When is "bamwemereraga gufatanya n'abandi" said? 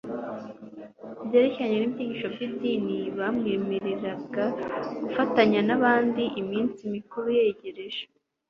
3.17-6.23